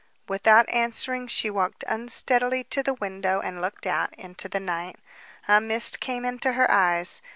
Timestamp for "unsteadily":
1.87-2.63